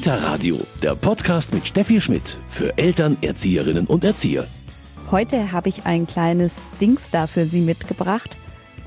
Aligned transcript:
Kita 0.00 0.14
Radio, 0.14 0.58
der 0.82 0.94
Podcast 0.94 1.52
mit 1.52 1.68
Steffi 1.68 2.00
Schmidt 2.00 2.38
für 2.48 2.78
Eltern, 2.78 3.18
Erzieherinnen 3.20 3.86
und 3.86 4.02
Erzieher. 4.02 4.46
Heute 5.10 5.52
habe 5.52 5.68
ich 5.68 5.84
ein 5.84 6.06
kleines 6.06 6.62
Dings 6.80 7.10
da 7.10 7.26
für 7.26 7.44
Sie 7.44 7.60
mitgebracht. 7.60 8.34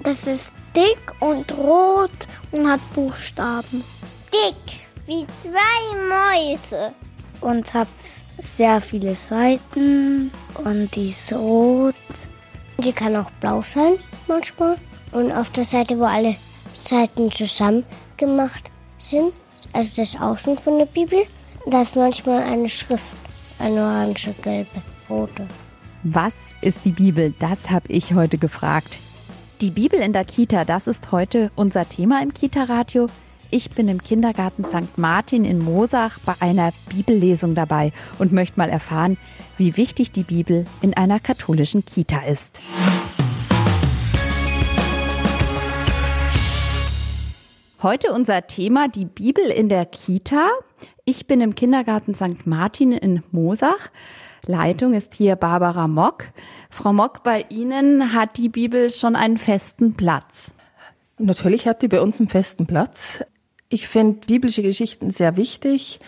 Das 0.02 0.26
ist 0.26 0.56
dick 0.76 0.98
und 1.20 1.56
rot 1.56 2.10
und 2.52 2.68
hat 2.68 2.80
Buchstaben. 2.96 3.84
Dick, 4.34 4.80
wie 5.06 5.28
zwei 5.38 5.86
Mäuse. 6.10 6.96
Und 7.42 7.72
hat 7.76 7.90
sehr 8.42 8.82
viele 8.82 9.14
Seiten 9.14 10.32
und 10.64 10.96
die 10.96 11.10
ist 11.10 11.32
rot. 11.32 11.94
Die 12.80 12.92
kann 12.92 13.16
auch 13.18 13.30
blau 13.40 13.62
sein 13.62 13.98
manchmal. 14.28 14.78
Und 15.12 15.32
auf 15.32 15.52
der 15.52 15.66
Seite, 15.66 16.00
wo 16.00 16.06
alle 16.06 16.38
Seiten 16.74 17.32
zusammen 17.32 17.84
gemacht 18.18 18.72
sind, 18.98 19.32
also 19.74 19.90
das 19.96 20.20
Außen 20.20 20.58
von 20.58 20.78
der 20.78 20.86
Bibel, 20.86 21.20
da 21.66 21.82
ist 21.82 21.96
manchmal 21.96 22.44
eine 22.44 22.70
Schrift, 22.70 23.04
eine 23.60 23.82
orange, 23.82 24.34
gelbe, 24.42 24.82
rote. 25.10 25.48
Was 26.04 26.54
ist 26.62 26.86
die 26.86 26.92
Bibel? 26.92 27.34
Das 27.40 27.70
habe 27.70 27.88
ich 27.88 28.14
heute 28.14 28.38
gefragt. 28.38 29.00
Die 29.62 29.72
Bibel 29.72 30.00
in 30.00 30.14
der 30.14 30.26
Kita, 30.26 30.66
das 30.66 30.88
ist 30.88 31.12
heute 31.12 31.52
unser 31.56 31.88
Thema 31.88 32.22
im 32.22 32.34
Kita-Radio. 32.34 33.08
Ich 33.52 33.70
bin 33.70 33.88
im 33.88 34.02
Kindergarten 34.02 34.66
St. 34.66 34.98
Martin 34.98 35.46
in 35.46 35.60
Mosach 35.60 36.20
bei 36.26 36.34
einer 36.40 36.72
Bibellesung 36.90 37.56
dabei 37.56 37.94
und 38.20 38.34
möchte 38.34 38.60
mal 38.60 38.70
erfahren, 38.70 39.18
wie 39.58 39.78
wichtig 39.78 40.12
die 40.12 40.24
Bibel 40.24 40.66
in 40.82 40.96
einer 40.96 41.20
katholischen 41.20 41.86
Kita 41.86 42.22
ist. 42.26 42.60
Heute 47.84 48.14
unser 48.14 48.48
Thema 48.48 48.88
die 48.88 49.04
Bibel 49.04 49.44
in 49.44 49.68
der 49.68 49.86
Kita. 49.86 50.48
Ich 51.04 51.28
bin 51.28 51.42
im 51.42 51.54
Kindergarten 51.54 52.16
St. 52.16 52.48
Martin 52.48 52.94
in 52.94 53.24
Mosach. 53.32 53.90
Leitung 54.46 54.94
ist 54.94 55.14
hier 55.14 55.36
Barbara 55.36 55.90
Mock. 55.90 56.30
Frau 56.70 56.94
Mock, 56.94 57.24
bei 57.24 57.46
Ihnen 57.50 58.14
hat 58.14 58.38
die 58.38 58.48
Bibel 58.48 58.90
schon 58.90 59.18
einen 59.18 59.38
festen 59.38 59.96
Platz. 59.96 60.52
Natürlich 61.18 61.68
hat 61.68 61.82
die 61.82 61.90
bei 61.90 62.00
uns 62.00 62.22
einen 62.22 62.30
festen 62.30 62.68
Platz. 62.68 63.26
Ich 63.68 63.90
finde 63.90 64.28
biblische 64.28 64.62
Geschichten 64.62 65.12
sehr 65.12 65.36
wichtig. 65.36 66.00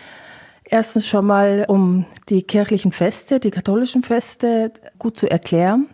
Erstens 0.64 1.06
schon 1.06 1.26
mal, 1.26 1.66
um 1.68 2.06
die 2.30 2.42
kirchlichen 2.42 2.92
Feste, 2.92 3.38
die 3.38 3.50
katholischen 3.50 4.02
Feste 4.02 4.72
gut 4.98 5.18
zu 5.18 5.30
erklären. 5.30 5.90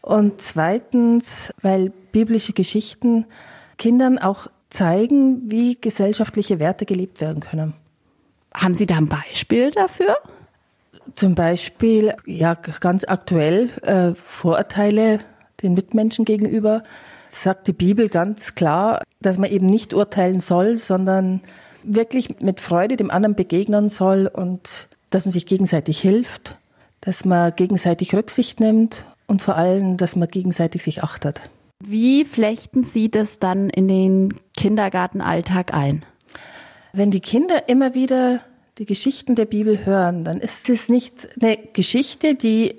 Und 0.00 0.40
zweitens, 0.40 1.54
weil 1.62 1.90
biblische 2.10 2.52
Geschichten 2.52 3.26
Kindern 3.76 4.18
auch 4.18 4.48
zeigen, 4.70 5.50
wie 5.50 5.76
gesellschaftliche 5.80 6.58
Werte 6.58 6.86
gelebt 6.86 7.20
werden 7.20 7.40
können. 7.40 7.74
Haben 8.54 8.74
Sie 8.74 8.86
da 8.86 8.96
ein 8.96 9.08
Beispiel 9.08 9.70
dafür? 9.70 10.16
Zum 11.14 11.34
Beispiel, 11.34 12.14
ja, 12.26 12.54
ganz 12.54 13.04
aktuell, 13.04 13.70
äh, 13.82 14.14
Vorurteile 14.14 15.20
den 15.62 15.74
Mitmenschen 15.74 16.24
gegenüber. 16.24 16.82
Sagt 17.30 17.66
die 17.66 17.72
Bibel 17.72 18.08
ganz 18.08 18.54
klar, 18.54 19.02
dass 19.20 19.38
man 19.38 19.50
eben 19.50 19.66
nicht 19.66 19.94
urteilen 19.94 20.40
soll, 20.40 20.78
sondern 20.78 21.40
wirklich 21.82 22.40
mit 22.40 22.60
Freude 22.60 22.96
dem 22.96 23.10
anderen 23.10 23.34
begegnen 23.34 23.88
soll 23.88 24.26
und 24.26 24.88
dass 25.10 25.24
man 25.24 25.32
sich 25.32 25.46
gegenseitig 25.46 26.00
hilft, 26.00 26.56
dass 27.00 27.24
man 27.24 27.54
gegenseitig 27.54 28.14
Rücksicht 28.14 28.60
nimmt 28.60 29.04
und 29.26 29.42
vor 29.42 29.56
allem, 29.56 29.96
dass 29.96 30.16
man 30.16 30.28
gegenseitig 30.28 30.82
sich 30.82 31.02
achtet. 31.02 31.42
Wie 31.84 32.24
flechten 32.24 32.82
Sie 32.82 33.08
das 33.08 33.38
dann 33.38 33.70
in 33.70 33.86
den 33.86 34.34
Kindergartenalltag 34.56 35.72
ein? 35.72 36.04
Wenn 36.92 37.12
die 37.12 37.20
Kinder 37.20 37.68
immer 37.68 37.94
wieder 37.94 38.40
die 38.78 38.84
Geschichten 38.86 39.36
der 39.36 39.44
Bibel 39.44 39.86
hören, 39.86 40.24
dann 40.24 40.40
ist 40.40 40.68
es 40.70 40.88
nicht 40.88 41.28
eine 41.40 41.56
Geschichte, 41.72 42.34
die 42.34 42.74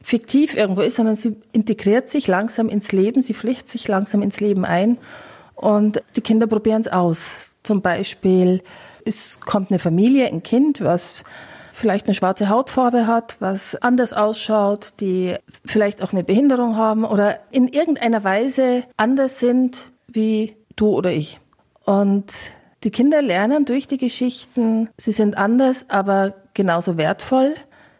fiktiv 0.00 0.56
irgendwo 0.56 0.80
ist, 0.80 0.96
sondern 0.96 1.14
sie 1.14 1.36
integriert 1.52 2.08
sich 2.08 2.26
langsam 2.26 2.70
ins 2.70 2.92
Leben, 2.92 3.20
sie 3.20 3.34
pflicht 3.34 3.68
sich 3.68 3.86
langsam 3.86 4.22
ins 4.22 4.40
Leben 4.40 4.64
ein 4.64 4.96
und 5.54 6.02
die 6.16 6.22
Kinder 6.22 6.46
probieren 6.46 6.80
es 6.80 6.88
aus. 6.88 7.56
Zum 7.62 7.82
Beispiel, 7.82 8.62
es 9.04 9.40
kommt 9.40 9.70
eine 9.70 9.78
Familie, 9.78 10.26
ein 10.26 10.42
Kind, 10.42 10.80
was 10.80 11.24
vielleicht 11.78 12.06
eine 12.06 12.14
schwarze 12.14 12.48
Hautfarbe 12.48 13.06
hat, 13.06 13.36
was 13.40 13.76
anders 13.76 14.12
ausschaut, 14.12 14.94
die 15.00 15.36
vielleicht 15.64 16.02
auch 16.02 16.12
eine 16.12 16.24
Behinderung 16.24 16.76
haben 16.76 17.04
oder 17.04 17.38
in 17.50 17.68
irgendeiner 17.68 18.24
Weise 18.24 18.82
anders 18.96 19.38
sind 19.40 19.92
wie 20.08 20.56
du 20.76 20.88
oder 20.88 21.12
ich. 21.12 21.40
Und 21.84 22.32
die 22.84 22.90
Kinder 22.90 23.22
lernen 23.22 23.64
durch 23.64 23.86
die 23.86 23.98
Geschichten, 23.98 24.88
sie 24.96 25.12
sind 25.12 25.36
anders, 25.36 25.86
aber 25.88 26.34
genauso 26.54 26.96
wertvoll. 26.96 27.54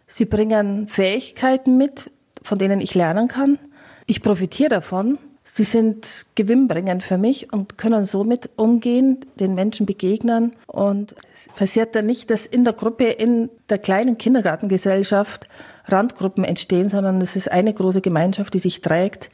Sie 0.07 0.25
bringen 0.25 0.89
Fähigkeiten 0.89 1.77
mit, 1.77 2.11
von 2.43 2.59
denen 2.59 2.81
ich 2.81 2.95
lernen 2.95 3.29
kann. 3.29 3.59
Ich 4.07 4.23
profitiere 4.23 4.71
davon 4.71 5.19
Sie 5.53 5.65
sind 5.65 6.27
gewinnbringend 6.35 7.03
für 7.03 7.19
mich 7.19 7.53
und 7.53 7.79
können 7.79 8.05
somit 8.05 8.51
umgehen, 8.57 9.19
den 9.41 9.55
Menschen 9.55 9.87
begegnen. 9.87 10.55
Und 10.67 11.15
es 11.35 11.49
passiert 11.55 11.95
dann 11.95 12.07
nicht, 12.07 12.31
dass 12.31 12.47
in 12.47 12.65
der 12.65 12.75
Gruppe, 12.75 13.05
in 13.05 13.51
der 13.69 13.79
kleinen 13.79 14.19
Kindergartengesellschaft 14.19 15.47
Randgruppen 15.87 16.45
entstehen, 16.45 16.89
sondern 16.89 17.21
es 17.21 17.35
ist 17.35 17.51
eine 17.51 17.73
große 17.73 18.01
Gemeinschaft, 18.01 18.55
die 18.55 18.59
sich 18.59 18.83
trägt 18.83 19.31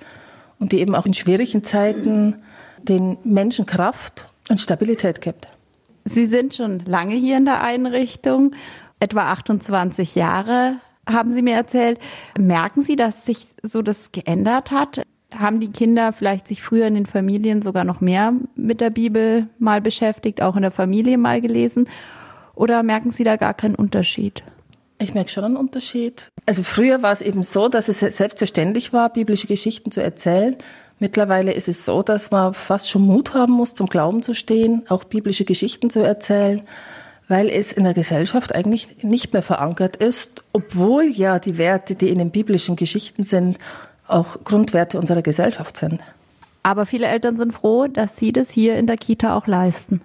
und 0.58 0.72
die 0.72 0.80
eben 0.80 0.94
auch 0.94 1.04
in 1.04 1.14
schwierigen 1.14 1.64
Zeiten 1.64 2.36
den 2.82 3.18
Menschen 3.24 3.66
Kraft 3.66 4.28
und 4.48 4.60
Stabilität 4.60 5.20
gibt. 5.20 5.48
Sie 6.04 6.26
sind 6.26 6.54
schon 6.54 6.80
lange 6.86 7.14
hier 7.14 7.36
in 7.36 7.44
der 7.44 7.62
Einrichtung, 7.62 8.54
etwa 9.00 9.32
28 9.32 10.14
Jahre 10.14 10.76
haben 11.08 11.30
Sie 11.32 11.42
mir 11.42 11.54
erzählt. 11.54 11.98
Merken 12.38 12.82
Sie, 12.82 12.96
dass 12.96 13.26
sich 13.26 13.46
so 13.62 13.82
das 13.82 14.12
geändert 14.12 14.70
hat? 14.70 15.02
Haben 15.40 15.60
die 15.60 15.70
Kinder 15.70 16.12
vielleicht 16.12 16.48
sich 16.48 16.62
früher 16.62 16.86
in 16.86 16.94
den 16.94 17.06
Familien 17.06 17.62
sogar 17.62 17.84
noch 17.84 18.00
mehr 18.00 18.32
mit 18.54 18.80
der 18.80 18.90
Bibel 18.90 19.48
mal 19.58 19.80
beschäftigt, 19.80 20.42
auch 20.42 20.56
in 20.56 20.62
der 20.62 20.70
Familie 20.70 21.18
mal 21.18 21.40
gelesen? 21.40 21.88
Oder 22.54 22.82
merken 22.82 23.10
Sie 23.10 23.24
da 23.24 23.36
gar 23.36 23.54
keinen 23.54 23.74
Unterschied? 23.74 24.42
Ich 24.98 25.12
merke 25.12 25.30
schon 25.30 25.44
einen 25.44 25.56
Unterschied. 25.56 26.28
Also 26.46 26.62
früher 26.62 27.02
war 27.02 27.12
es 27.12 27.20
eben 27.20 27.42
so, 27.42 27.68
dass 27.68 27.88
es 27.88 28.00
selbstverständlich 28.00 28.92
war, 28.92 29.12
biblische 29.12 29.46
Geschichten 29.46 29.90
zu 29.90 30.00
erzählen. 30.00 30.56
Mittlerweile 31.00 31.52
ist 31.52 31.68
es 31.68 31.84
so, 31.84 32.02
dass 32.02 32.30
man 32.30 32.54
fast 32.54 32.88
schon 32.88 33.02
Mut 33.02 33.34
haben 33.34 33.52
muss, 33.52 33.74
zum 33.74 33.88
Glauben 33.88 34.22
zu 34.22 34.34
stehen, 34.34 34.84
auch 34.88 35.04
biblische 35.04 35.44
Geschichten 35.44 35.90
zu 35.90 36.00
erzählen, 36.00 36.60
weil 37.26 37.50
es 37.50 37.72
in 37.72 37.84
der 37.84 37.94
Gesellschaft 37.94 38.54
eigentlich 38.54 39.02
nicht 39.02 39.32
mehr 39.32 39.42
verankert 39.42 39.96
ist, 39.96 40.44
obwohl 40.52 41.04
ja 41.04 41.38
die 41.38 41.58
Werte, 41.58 41.96
die 41.96 42.10
in 42.10 42.18
den 42.18 42.30
biblischen 42.30 42.76
Geschichten 42.76 43.24
sind, 43.24 43.58
auch 44.06 44.42
Grundwerte 44.44 44.98
unserer 44.98 45.22
Gesellschaft 45.22 45.76
sind. 45.76 46.00
Aber 46.62 46.86
viele 46.86 47.06
Eltern 47.06 47.36
sind 47.36 47.52
froh, 47.52 47.86
dass 47.86 48.16
sie 48.16 48.32
das 48.32 48.50
hier 48.50 48.76
in 48.76 48.86
der 48.86 48.96
Kita 48.96 49.36
auch 49.36 49.46
leisten. 49.46 50.00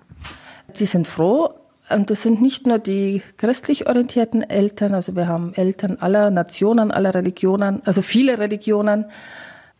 Sie 0.73 0.85
sind 0.85 1.07
froh, 1.07 1.53
und 1.89 2.09
das 2.11 2.21
sind 2.21 2.41
nicht 2.41 2.67
nur 2.67 2.77
die 2.77 3.23
christlich 3.37 3.87
orientierten 3.87 4.47
Eltern, 4.47 4.93
also 4.93 5.15
wir 5.15 5.27
haben 5.27 5.53
Eltern 5.55 5.97
aller 5.99 6.29
Nationen, 6.29 6.91
aller 6.91 7.15
Religionen, 7.15 7.81
also 7.85 8.01
viele 8.01 8.37
Religionen. 8.37 9.05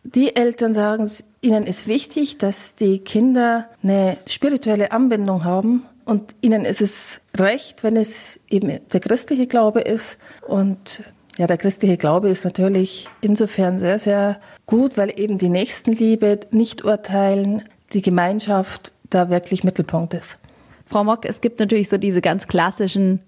Die 0.02 0.34
Eltern 0.34 0.74
sagen, 0.74 1.08
ihnen 1.40 1.66
ist 1.66 1.86
wichtig, 1.86 2.38
dass 2.38 2.74
die 2.74 2.98
Kinder 2.98 3.66
eine 3.82 4.16
spirituelle 4.26 4.90
Anbindung 4.92 5.44
haben 5.44 5.84
und 6.04 6.34
ihnen 6.40 6.64
ist 6.64 6.80
es 6.80 7.20
recht, 7.36 7.84
wenn 7.84 7.96
es 7.96 8.40
eben 8.48 8.80
der 8.92 9.00
christliche 9.00 9.46
Glaube 9.46 9.82
ist 9.82 10.18
und 10.48 11.04
ja, 11.40 11.46
der 11.46 11.56
christliche 11.56 11.96
Glaube 11.96 12.28
ist 12.28 12.44
natürlich 12.44 13.08
insofern 13.22 13.78
sehr, 13.78 13.98
sehr 13.98 14.38
gut, 14.66 14.98
weil 14.98 15.18
eben 15.18 15.38
die 15.38 15.48
Nächstenliebe, 15.48 16.38
nicht 16.50 16.84
urteilen, 16.84 17.62
die 17.94 18.02
Gemeinschaft 18.02 18.92
da 19.08 19.30
wirklich 19.30 19.64
Mittelpunkt 19.64 20.12
ist. 20.12 20.38
Frau 20.84 21.02
Mock, 21.02 21.24
es 21.24 21.40
gibt 21.40 21.58
natürlich 21.58 21.88
so 21.88 21.96
diese 21.96 22.20
ganz 22.20 22.46
klassischen 22.46 23.20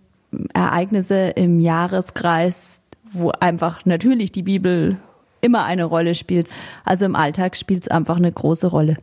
Ereignisse 0.52 1.30
im 1.36 1.58
Jahreskreis, 1.58 2.82
wo 3.12 3.30
einfach 3.40 3.86
natürlich 3.86 4.30
die 4.30 4.42
Bibel 4.42 4.98
immer 5.40 5.64
eine 5.64 5.84
Rolle 5.84 6.14
spielt. 6.14 6.48
Also 6.84 7.06
im 7.06 7.16
Alltag 7.16 7.56
spielt 7.56 7.84
es 7.84 7.88
einfach 7.88 8.18
eine 8.18 8.30
große 8.30 8.66
Rolle. 8.66 8.98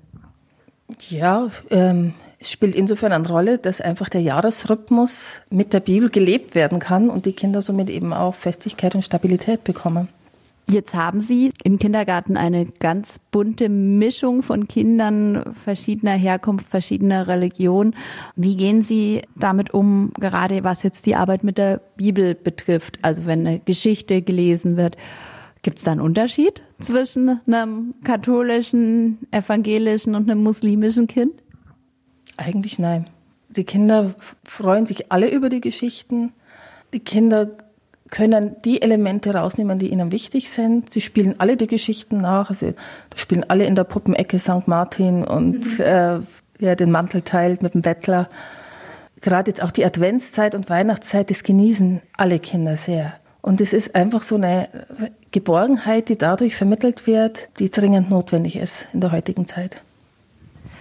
Ja, 1.09 1.47
ähm, 1.71 2.13
es 2.39 2.51
spielt 2.51 2.75
insofern 2.75 3.12
eine 3.12 3.27
Rolle, 3.27 3.57
dass 3.57 3.81
einfach 3.81 4.07
der 4.07 4.21
Jahresrhythmus 4.21 5.41
mit 5.50 5.74
der 5.74 5.81
Bibel 5.81 6.09
gelebt 6.09 6.56
werden 6.56 6.80
kann 6.80 7.09
und 7.09 7.25
die 7.25 7.33
Kinder 7.33 7.62
somit 7.62 7.89
eben 7.89 8.13
auch 8.13 8.33
Festigkeit 8.33 8.95
und 8.95 9.03
Stabilität 9.03 9.63
bekommen. 9.65 10.07
Jetzt 10.69 10.94
haben 10.94 11.19
Sie 11.19 11.51
im 11.63 11.80
Kindergarten 11.80 12.38
eine 12.38 12.68
ganz 12.68 13.19
bunte 13.31 13.69
Mischung 13.69 14.44
von 14.44 14.68
Kindern 14.68 15.56
verschiedener 15.65 16.13
Herkunft, 16.13 16.68
verschiedener 16.68 17.27
Religion. 17.27 17.95
Wie 18.36 18.56
gehen 18.56 18.83
Sie 18.83 19.24
damit 19.36 19.74
um, 19.74 20.12
gerade 20.19 20.63
was 20.63 20.83
jetzt 20.83 21.07
die 21.07 21.15
Arbeit 21.15 21.44
mit 21.44 21.57
der 21.57 21.81
Bibel 21.97 22.36
betrifft? 22.36 23.00
Also 23.01 23.25
wenn 23.25 23.47
eine 23.47 23.59
Geschichte 23.59 24.21
gelesen 24.21 24.77
wird, 24.77 24.95
gibt 25.63 25.80
es 25.80 25.86
da 25.86 25.91
einen 25.91 26.01
Unterschied 26.01 26.62
zwischen 26.80 27.41
einem 27.47 27.95
katholischen, 28.03 29.18
evangelischen 29.31 30.13
und 30.13 30.30
einem 30.30 30.44
muslimischen 30.44 31.07
Kind? 31.07 31.33
Eigentlich 32.39 32.80
nein. 32.80 33.06
Die 33.50 33.65
Kinder 33.65 34.13
freuen 34.45 34.86
sich 34.86 35.12
alle 35.12 35.30
über 35.30 35.50
die 35.50 35.59
Geschichten. 35.59 36.31
Die 36.94 37.01
Kinder 37.01 37.50
können 38.09 38.56
die 38.63 38.81
Elemente 38.81 39.33
rausnehmen, 39.33 39.77
die 39.77 39.89
ihnen 39.89 40.13
wichtig 40.13 40.50
sind. 40.50 40.91
Sie 40.91 41.01
spielen 41.01 41.36
alle 41.39 41.57
die 41.57 41.68
Geschichten 41.68 42.18
nach. 42.18 42.50
Also 42.50 42.71
da 42.71 43.18
spielen 43.18 43.44
alle 43.50 43.65
in 43.65 43.75
der 43.75 43.83
Puppenecke 43.83 44.39
St. 44.39 44.68
Martin 44.68 45.25
und 45.25 45.80
mhm. 45.80 45.83
äh, 45.83 46.19
wer 46.57 46.75
den 46.77 46.91
Mantel 46.91 47.24
teilt 47.24 47.62
mit 47.62 47.74
dem 47.74 47.81
Bettler. 47.81 48.30
Gerade 49.19 49.51
jetzt 49.51 49.62
auch 49.62 49.71
die 49.71 49.83
Adventszeit 49.83 50.56
und 50.56 50.69
Weihnachtszeit, 50.69 51.30
das 51.30 51.44
genießen 51.44 52.01
alle 52.15 52.39
Kinder 52.39 52.77
sehr. 52.77 53.15
Und 53.41 53.59
es 53.59 53.74
ist 53.74 53.95
einfach 53.95 54.21
so 54.21 54.36
eine 54.36 54.69
Geborgenheit, 55.31 56.07
die 56.07 56.18
dadurch 56.18 56.56
vermittelt 56.56 57.06
wird, 57.06 57.50
die 57.59 57.69
dringend 57.69 58.09
notwendig 58.09 58.56
ist 58.56 58.88
in 58.94 59.01
der 59.01 59.12
heutigen 59.12 59.45
Zeit. 59.45 59.81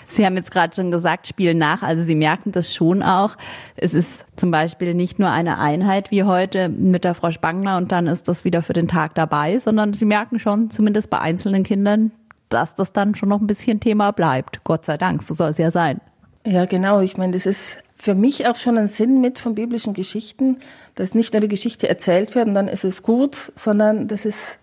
Sie 0.08 0.24
haben 0.24 0.36
jetzt 0.36 0.50
gerade 0.50 0.74
schon 0.74 0.90
gesagt, 0.90 1.26
spielen 1.26 1.58
nach. 1.58 1.82
Also 1.82 2.02
Sie 2.02 2.14
merken 2.14 2.52
das 2.52 2.74
schon 2.74 3.02
auch. 3.02 3.36
Es 3.76 3.94
ist 3.94 4.24
zum 4.36 4.50
Beispiel 4.50 4.94
nicht 4.94 5.18
nur 5.18 5.30
eine 5.30 5.58
Einheit 5.58 6.10
wie 6.10 6.24
heute 6.24 6.68
mit 6.68 7.04
der 7.04 7.14
Frau 7.14 7.30
Spangler 7.30 7.76
und 7.76 7.92
dann 7.92 8.06
ist 8.06 8.26
das 8.28 8.44
wieder 8.44 8.62
für 8.62 8.72
den 8.72 8.88
Tag 8.88 9.14
dabei, 9.14 9.58
sondern 9.58 9.92
Sie 9.92 10.06
merken 10.06 10.38
schon, 10.38 10.70
zumindest 10.70 11.10
bei 11.10 11.18
einzelnen 11.18 11.62
Kindern, 11.62 12.10
dass 12.48 12.74
das 12.74 12.92
dann 12.92 13.14
schon 13.14 13.28
noch 13.28 13.40
ein 13.40 13.46
bisschen 13.46 13.80
Thema 13.80 14.10
bleibt. 14.12 14.64
Gott 14.64 14.84
sei 14.84 14.96
Dank, 14.96 15.22
so 15.22 15.34
soll 15.34 15.50
es 15.50 15.58
ja 15.58 15.70
sein. 15.70 16.00
Ja, 16.46 16.64
genau. 16.64 17.00
Ich 17.00 17.16
meine, 17.18 17.32
das 17.32 17.44
ist 17.44 17.78
für 17.96 18.14
mich 18.14 18.46
auch 18.46 18.56
schon 18.56 18.78
ein 18.78 18.86
Sinn 18.86 19.20
mit 19.20 19.38
von 19.38 19.54
biblischen 19.54 19.92
Geschichten, 19.92 20.58
dass 20.94 21.14
nicht 21.14 21.34
nur 21.34 21.40
die 21.40 21.48
Geschichte 21.48 21.88
erzählt 21.88 22.34
wird 22.34 22.48
und 22.48 22.54
dann 22.54 22.68
ist 22.68 22.84
es 22.84 23.02
gut, 23.02 23.52
sondern 23.56 24.08
das 24.08 24.24
ist 24.24 24.60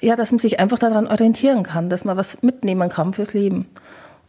ja, 0.00 0.16
dass 0.16 0.30
man 0.30 0.38
sich 0.38 0.60
einfach 0.60 0.78
daran 0.78 1.06
orientieren 1.06 1.62
kann, 1.62 1.88
dass 1.88 2.04
man 2.04 2.16
was 2.16 2.42
mitnehmen 2.42 2.88
kann 2.88 3.12
fürs 3.12 3.34
Leben. 3.34 3.66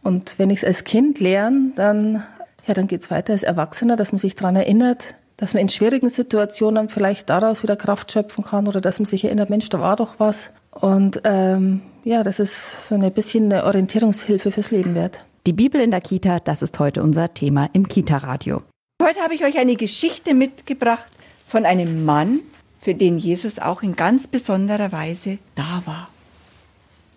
Und 0.02 0.38
wenn 0.38 0.50
ich 0.50 0.58
es 0.58 0.64
als 0.64 0.84
Kind 0.84 1.20
lerne, 1.20 1.72
dann, 1.76 2.22
ja, 2.66 2.74
dann 2.74 2.86
geht 2.86 3.02
es 3.02 3.10
weiter 3.10 3.32
als 3.32 3.42
Erwachsener, 3.42 3.96
dass 3.96 4.12
man 4.12 4.18
sich 4.18 4.34
daran 4.34 4.56
erinnert, 4.56 5.14
dass 5.36 5.54
man 5.54 5.62
in 5.62 5.68
schwierigen 5.68 6.08
Situationen 6.08 6.88
vielleicht 6.88 7.30
daraus 7.30 7.62
wieder 7.62 7.76
Kraft 7.76 8.12
schöpfen 8.12 8.44
kann 8.44 8.68
oder 8.68 8.80
dass 8.80 8.98
man 8.98 9.06
sich 9.06 9.24
erinnert, 9.24 9.50
Mensch, 9.50 9.68
da 9.68 9.80
war 9.80 9.96
doch 9.96 10.14
was. 10.18 10.50
Und 10.70 11.20
ähm, 11.24 11.82
ja, 12.04 12.22
dass 12.22 12.38
es 12.38 12.88
so 12.88 12.94
ein 12.94 13.12
bisschen 13.12 13.52
eine 13.52 13.64
Orientierungshilfe 13.64 14.52
fürs 14.52 14.70
Leben 14.70 14.94
wird. 14.94 15.24
Die 15.46 15.52
Bibel 15.52 15.80
in 15.80 15.90
der 15.90 16.00
Kita, 16.00 16.40
das 16.40 16.60
ist 16.62 16.78
heute 16.78 17.02
unser 17.02 17.32
Thema 17.32 17.68
im 17.72 17.88
Kita-Radio. 17.88 18.62
Heute 19.02 19.20
habe 19.20 19.34
ich 19.34 19.44
euch 19.44 19.58
eine 19.58 19.76
Geschichte 19.76 20.34
mitgebracht 20.34 21.06
von 21.46 21.64
einem 21.64 22.04
Mann, 22.04 22.40
für 22.80 22.94
den 22.94 23.18
Jesus 23.18 23.58
auch 23.58 23.82
in 23.82 23.96
ganz 23.96 24.26
besonderer 24.26 24.92
Weise 24.92 25.38
da 25.54 25.82
war. 25.86 26.08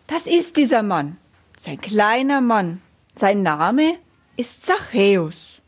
Das 0.07 0.27
ist 0.27 0.57
dieser 0.57 0.83
Mann 0.83 1.18
sein 1.63 1.80
kleiner 1.80 2.42
Mann. 2.42 2.81
Sein 3.15 3.42
Name 3.42 3.94
ist 4.36 4.65
Zachäus. 4.65 5.62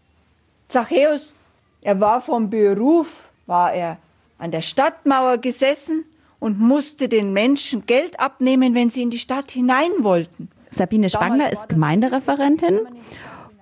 Zachäus, 0.68 1.34
er 1.82 2.02
war 2.02 2.20
vom 2.20 2.50
Beruf, 2.50 3.30
war 3.46 3.72
er 3.74 3.98
an 4.38 4.52
der 4.52 4.62
Stadtmauer 4.62 5.38
gesessen 5.38 6.04
und 6.40 6.60
musste 6.60 7.08
den 7.08 7.32
Menschen 7.32 7.86
Geld 7.86 8.20
abnehmen, 8.20 8.76
wenn 8.76 8.90
sie 8.90 9.04
in 9.04 9.10
die 9.10 9.20
Stadt 9.20 9.52
hinein 9.52 9.92
wollten. 10.00 10.50
Sabine 10.70 11.10
Spangler 11.10 11.54
ist 11.54 11.70
Gemeindereferentin. 11.70 12.82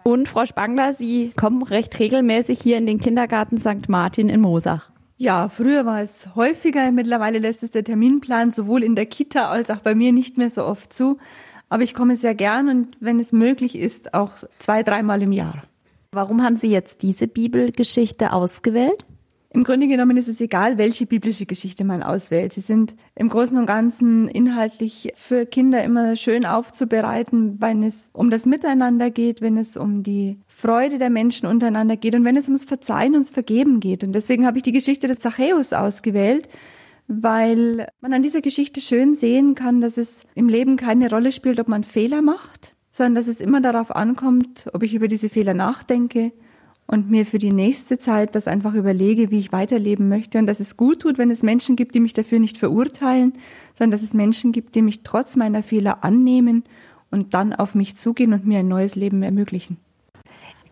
Und 0.04 0.28
Frau 0.28 0.48
Spangler, 0.48 0.96
Sie 0.96 1.32
kommen 1.40 1.62
recht 1.62 1.98
regelmäßig 2.00 2.60
hier 2.60 2.78
in 2.78 2.88
den 2.88 3.00
Kindergarten 3.00 3.60
St. 3.60 3.88
Martin 3.88 4.30
in 4.30 4.42
Mosach. 4.42 4.90
Ja, 5.18 5.50
früher 5.50 5.86
war 5.86 6.02
es 6.02 6.36
häufiger. 6.36 6.92
Mittlerweile 6.92 7.38
lässt 7.38 7.62
es 7.62 7.70
der 7.70 7.84
Terminplan 7.84 8.50
sowohl 8.50 8.84
in 8.84 8.96
der 8.96 9.06
Kita 9.06 9.50
als 9.50 9.70
auch 9.70 9.78
bei 9.78 9.94
mir 9.94 10.12
nicht 10.12 10.38
mehr 10.38 10.50
so 10.50 10.66
oft 10.66 10.92
zu. 10.92 11.20
Aber 11.74 11.81
ich 11.81 11.96
komme 11.96 12.16
sehr 12.18 12.36
gern 12.36 12.70
und 12.70 12.98
wenn 13.00 13.20
es 13.20 13.31
möglich 13.31 13.75
ist, 13.75 14.14
auch 14.14 14.30
zwei, 14.60 14.84
dreimal 14.84 15.24
im 15.24 15.31
Jahr. 15.31 15.64
Warum 16.12 16.44
haben 16.44 16.56
Sie 16.56 16.68
jetzt 16.68 17.02
diese 17.02 17.28
Bibelgeschichte 17.28 18.31
ausgewählt? 18.31 19.08
Im 19.50 19.64
Grunde 19.64 19.88
genommen 19.88 20.16
ist 20.18 20.28
es 20.28 20.40
egal, 20.40 20.78
welche 20.78 21.08
biblische 21.08 21.48
Geschichte 21.48 21.84
man 21.84 22.04
auswählt. 22.04 22.54
Sie 22.54 22.62
sind 22.62 22.94
im 23.16 23.28
Großen 23.28 23.58
und 23.58 23.66
Ganzen 23.66 24.28
inhaltlich 24.28 25.14
für 25.16 25.48
Kinder 25.48 25.84
immer 25.84 26.16
schön 26.16 26.46
aufzubereiten, 26.46 27.60
wenn 27.60 27.81
es 27.81 28.12
um 28.14 28.30
das 28.30 28.46
Miteinander 28.46 29.10
geht, 29.10 29.42
wenn 29.42 29.58
es 29.58 29.75
um 29.75 30.04
die 30.04 30.38
Freude 30.46 31.00
der 31.00 31.10
Menschen 31.10 31.48
untereinander 31.48 31.98
geht 31.98 32.14
und 32.14 32.24
wenn 32.24 32.38
es 32.38 32.46
ums 32.46 32.66
Verzeihen 32.66 33.16
und 33.16 33.28
Vergeben 33.28 33.80
geht. 33.80 34.04
Und 34.04 34.12
deswegen 34.12 34.46
habe 34.46 34.58
ich 34.58 34.64
die 34.64 34.74
Geschichte 34.74 35.08
des 35.08 35.22
Zachäus 35.22 35.74
ausgewählt, 35.74 36.48
weil 37.21 37.88
man 38.01 38.13
an 38.13 38.24
dieser 38.24 38.42
Geschichte 38.42 38.81
schön 38.81 39.15
sehen 39.15 39.56
kann, 39.56 39.81
dass 39.81 39.98
es 39.98 40.25
im 40.36 40.50
Leben 40.50 40.77
keine 40.77 41.10
Rolle 41.10 41.31
spielt, 41.31 41.60
ob 41.60 41.68
man 41.68 41.83
Fehler 41.83 42.21
macht, 42.21 42.75
sondern 42.92 43.15
dass 43.15 43.27
es 43.27 43.42
immer 43.42 43.62
darauf 43.62 43.95
ankommt, 43.95 44.69
ob 44.74 44.83
ich 44.83 44.94
über 44.94 45.07
diese 45.07 45.30
Fehler 45.30 45.54
nachdenke 45.54 46.31
und 46.88 47.10
mir 47.10 47.25
für 47.25 47.39
die 47.39 47.51
nächste 47.51 47.98
Zeit 47.98 48.36
das 48.36 48.48
einfach 48.48 48.74
überlege, 48.74 49.31
wie 49.31 49.39
ich 49.39 49.51
weiterleben 49.51 50.10
möchte 50.10 50.38
und 50.38 50.48
dass 50.48 50.60
es 50.60 50.77
gut 50.77 51.01
tut, 51.01 51.18
wenn 51.18 51.31
es 51.31 51.44
Menschen 51.44 51.75
gibt, 51.75 51.95
die 51.95 52.00
mich 52.00 52.13
dafür 52.13 52.39
nicht 52.39 52.57
verurteilen, 52.57 53.33
sondern 53.74 53.92
dass 53.92 54.01
es 54.01 54.13
Menschen 54.13 54.51
gibt, 54.51 54.75
die 54.75 54.81
mich 54.81 55.04
trotz 55.04 55.36
meiner 55.36 55.63
Fehler 55.63 56.04
annehmen 56.04 56.63
und 57.12 57.33
dann 57.33 57.54
auf 57.54 57.75
mich 57.75 57.95
zugehen 57.95 58.33
und 58.33 58.45
mir 58.45 58.60
ein 58.60 58.68
neues 58.68 58.95
Leben 58.95 59.24
ermöglichen. 59.24 59.77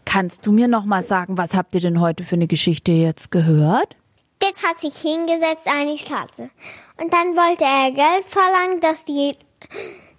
Kannst 0.05 0.45
du 0.45 0.51
mir 0.51 0.67
noch 0.67 0.85
mal 0.85 1.03
sagen, 1.03 1.37
was 1.37 1.55
habt 1.55 1.73
ihr 1.75 1.81
denn 1.81 2.01
heute 2.01 2.23
für 2.23 2.35
eine 2.35 2.47
Geschichte 2.47 2.91
jetzt 2.91 3.31
gehört? 3.31 3.95
Jetzt 4.43 4.65
hat 4.65 4.79
sich 4.79 4.95
hingesetzt 4.97 5.67
eine 5.67 5.97
Straße. 5.97 6.49
Und 6.97 7.13
dann 7.13 7.35
wollte 7.35 7.63
er 7.63 7.91
Geld 7.91 8.25
verlangen, 8.27 8.79
dass 8.79 9.05
die 9.05 9.35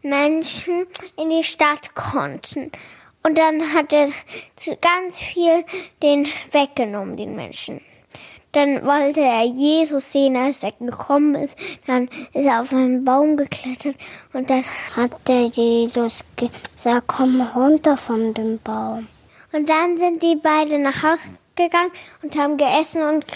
Menschen 0.03 0.87
in 1.17 1.31
die 1.31 1.45
Stadt 1.45 1.95
konnten. 1.95 2.71
Und 3.25 3.39
dann 3.39 3.73
hat 3.73 3.93
er 3.93 4.09
ganz 4.81 5.19
viel 5.19 5.65
den 6.03 6.29
weggenommen, 6.51 7.17
den 7.17 7.37
Menschen. 7.37 7.81
Dann 8.53 8.85
wollte 8.85 9.21
er 9.21 9.45
Jesus 9.45 10.13
sehen, 10.13 10.37
als 10.37 10.63
er 10.63 10.73
gekommen 10.73 11.35
ist. 11.37 11.59
Dann 11.87 12.09
ist 12.35 12.45
er 12.45 12.61
auf 12.61 12.73
einen 12.73 13.05
Baum 13.05 13.37
geklettert 13.37 13.97
und 14.33 14.51
dann 14.51 14.65
hat 14.95 15.13
der 15.27 15.47
Jesus 15.47 16.21
gesagt, 16.37 17.07
komm 17.07 17.41
runter 17.41 17.97
von 17.97 18.35
dem 18.35 18.59
Baum. 18.59 19.09
Und 19.53 19.69
dann 19.69 19.97
sind 19.97 20.23
die 20.23 20.37
beiden 20.37 20.83
nach 20.83 21.03
Hause 21.03 21.29
gegangen 21.57 21.93
und 22.23 22.37
haben 22.37 22.57
gegessen 22.57 23.03
und 23.03 23.27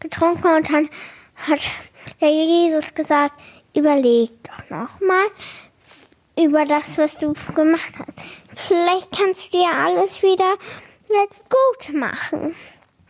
getrunken 0.00 0.56
und 0.56 0.70
dann 0.70 0.88
hat 1.46 1.60
der 2.20 2.30
Jesus 2.30 2.94
gesagt, 2.94 3.40
überleg 3.74 4.30
doch 4.44 4.70
nochmal 4.70 5.26
über 6.38 6.64
das, 6.64 6.98
was 6.98 7.16
du 7.18 7.34
gemacht 7.54 7.94
hast. 7.98 8.66
Vielleicht 8.66 9.16
kannst 9.16 9.46
du 9.46 9.58
dir 9.58 9.70
alles 9.70 10.22
wieder 10.22 10.56
jetzt 11.08 11.42
gut 11.48 11.94
machen. 11.94 12.54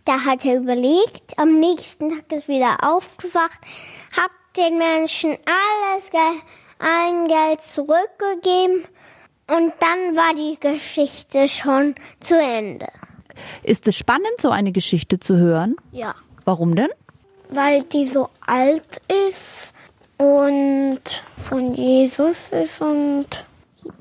Da 0.04 0.24
hat 0.24 0.44
er 0.44 0.56
überlegt, 0.56 1.38
am 1.38 1.58
nächsten 1.58 2.11
Tag 2.11 2.32
ist 2.32 2.49
wieder 2.49 2.78
aufgewacht, 2.82 3.58
hat 4.16 4.30
den 4.56 4.78
Menschen 4.78 5.37
alles 5.46 6.11
allen 6.78 7.28
Geld 7.28 7.61
zurückgegeben 7.61 8.87
und 9.50 9.73
dann 9.80 10.16
war 10.16 10.34
die 10.34 10.58
Geschichte 10.58 11.49
schon 11.49 11.94
zu 12.20 12.38
Ende. 12.38 12.88
Ist 13.62 13.87
es 13.88 13.97
spannend, 13.97 14.40
so 14.40 14.50
eine 14.50 14.73
Geschichte 14.73 15.21
zu 15.21 15.37
hören? 15.37 15.76
Ja. 15.92 16.14
Warum 16.45 16.75
denn? 16.75 16.88
Weil 17.50 17.83
die 17.85 18.07
so 18.07 18.28
alt 18.47 19.00
ist 19.28 19.73
und 20.18 21.00
von 21.37 21.75
Jesus 21.75 22.50
ist 22.50 22.80
und 22.80 23.26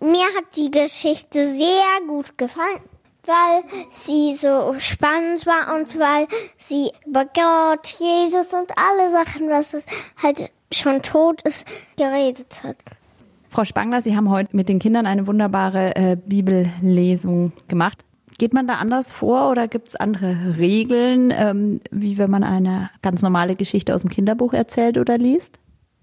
mir 0.01 0.25
hat 0.35 0.55
die 0.55 0.71
Geschichte 0.71 1.47
sehr 1.47 2.07
gut 2.07 2.37
gefallen, 2.37 2.81
weil 3.25 3.63
sie 3.89 4.33
so 4.33 4.75
spannend 4.79 5.45
war 5.45 5.75
und 5.75 5.97
weil 5.97 6.27
sie 6.57 6.91
über 7.05 7.25
Gott, 7.25 7.87
Jesus 7.99 8.53
und 8.53 8.71
alle 8.77 9.09
Sachen, 9.11 9.49
was 9.49 9.73
es 9.73 9.85
halt 10.21 10.51
schon 10.71 11.01
tot 11.01 11.41
ist, 11.43 11.65
geredet 11.97 12.63
hat. 12.63 12.77
Frau 13.49 13.63
Spangler, 13.63 14.01
Sie 14.01 14.15
haben 14.15 14.29
heute 14.29 14.55
mit 14.55 14.67
den 14.69 14.79
Kindern 14.79 15.05
eine 15.05 15.25
wunderbare 15.25 15.95
äh, 15.95 16.17
Bibellesung 16.17 17.53
gemacht. 17.67 18.03
Geht 18.37 18.53
man 18.53 18.67
da 18.67 18.75
anders 18.75 19.11
vor 19.11 19.49
oder 19.49 19.67
gibt 19.67 19.89
es 19.89 19.95
andere 19.95 20.57
Regeln, 20.57 21.33
ähm, 21.35 21.79
wie 21.89 22.19
wenn 22.19 22.29
man 22.29 22.43
eine 22.43 22.91
ganz 23.01 23.23
normale 23.23 23.55
Geschichte 23.55 23.95
aus 23.95 24.01
dem 24.01 24.11
Kinderbuch 24.11 24.53
erzählt 24.53 24.99
oder 24.99 25.17
liest? 25.17 25.57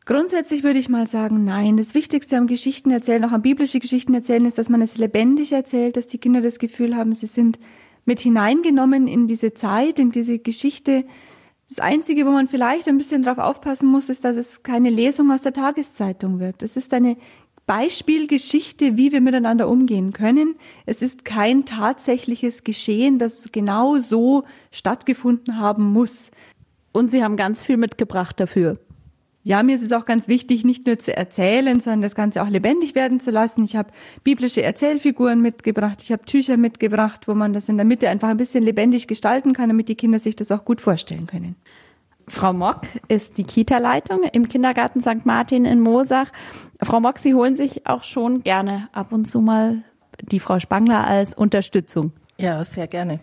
Grundsätzlich 0.04 0.64
würde 0.64 0.80
ich 0.80 0.88
mal 0.88 1.06
sagen, 1.06 1.44
nein. 1.44 1.76
Das 1.76 1.94
Wichtigste 1.94 2.36
am 2.36 2.46
Geschichten 2.46 2.90
erzählen, 2.90 3.24
auch 3.24 3.32
am 3.32 3.40
biblische 3.40 3.78
Geschichten 3.78 4.12
erzählen, 4.14 4.44
ist, 4.44 4.58
dass 4.58 4.68
man 4.68 4.82
es 4.82 4.96
lebendig 4.96 5.52
erzählt, 5.52 5.96
dass 5.96 6.08
die 6.08 6.18
Kinder 6.18 6.40
das 6.40 6.58
Gefühl 6.58 6.96
haben, 6.96 7.14
sie 7.14 7.26
sind 7.26 7.58
mit 8.04 8.20
hineingenommen 8.20 9.06
in 9.06 9.28
diese 9.28 9.54
Zeit, 9.54 9.98
in 9.98 10.10
diese 10.10 10.40
Geschichte. 10.40 11.04
Das 11.68 11.78
Einzige, 11.78 12.26
wo 12.26 12.30
man 12.30 12.48
vielleicht 12.48 12.86
ein 12.88 12.98
bisschen 12.98 13.22
drauf 13.22 13.38
aufpassen 13.38 13.88
muss, 13.88 14.10
ist, 14.10 14.24
dass 14.24 14.36
es 14.36 14.62
keine 14.62 14.90
Lesung 14.90 15.30
aus 15.30 15.40
der 15.40 15.54
Tageszeitung 15.54 16.38
wird. 16.38 16.60
Das 16.60 16.76
ist 16.76 16.92
eine 16.92 17.16
Beispielgeschichte, 17.66 18.96
wie 18.96 19.12
wir 19.12 19.20
miteinander 19.20 19.68
umgehen 19.68 20.12
können. 20.12 20.56
Es 20.86 21.02
ist 21.02 21.24
kein 21.24 21.64
tatsächliches 21.64 22.64
Geschehen, 22.64 23.18
das 23.18 23.50
genau 23.52 23.98
so 23.98 24.44
stattgefunden 24.70 25.58
haben 25.58 25.84
muss. 25.84 26.30
Und 26.92 27.10
Sie 27.10 27.24
haben 27.24 27.36
ganz 27.36 27.62
viel 27.62 27.76
mitgebracht 27.76 28.38
dafür. 28.38 28.78
Ja, 29.46 29.62
mir 29.62 29.76
ist 29.76 29.82
es 29.82 29.92
auch 29.92 30.06
ganz 30.06 30.26
wichtig, 30.26 30.64
nicht 30.64 30.86
nur 30.86 30.98
zu 30.98 31.14
erzählen, 31.14 31.78
sondern 31.78 32.00
das 32.00 32.14
Ganze 32.14 32.42
auch 32.42 32.48
lebendig 32.48 32.94
werden 32.94 33.20
zu 33.20 33.30
lassen. 33.30 33.62
Ich 33.64 33.76
habe 33.76 33.90
biblische 34.22 34.62
Erzählfiguren 34.62 35.42
mitgebracht, 35.42 36.02
ich 36.02 36.12
habe 36.12 36.24
Tücher 36.24 36.56
mitgebracht, 36.56 37.28
wo 37.28 37.34
man 37.34 37.52
das 37.52 37.68
in 37.68 37.76
der 37.76 37.84
Mitte 37.84 38.08
einfach 38.08 38.28
ein 38.28 38.38
bisschen 38.38 38.64
lebendig 38.64 39.06
gestalten 39.06 39.52
kann, 39.52 39.68
damit 39.68 39.90
die 39.90 39.96
Kinder 39.96 40.18
sich 40.18 40.34
das 40.34 40.50
auch 40.50 40.64
gut 40.64 40.80
vorstellen 40.80 41.26
können. 41.26 41.56
Frau 42.28 42.52
Mock 42.52 42.82
ist 43.08 43.38
die 43.38 43.44
Kita-Leitung 43.44 44.22
im 44.32 44.48
Kindergarten 44.48 45.00
St. 45.00 45.24
Martin 45.24 45.64
in 45.64 45.80
Moosach. 45.80 46.28
Frau 46.80 47.00
Mock, 47.00 47.18
Sie 47.18 47.34
holen 47.34 47.56
sich 47.56 47.86
auch 47.86 48.02
schon 48.02 48.42
gerne 48.42 48.88
ab 48.92 49.12
und 49.12 49.26
zu 49.26 49.40
mal 49.40 49.82
die 50.20 50.40
Frau 50.40 50.58
Spangler 50.58 51.06
als 51.06 51.34
Unterstützung. 51.34 52.12
Ja, 52.38 52.64
sehr 52.64 52.86
gerne. 52.86 53.20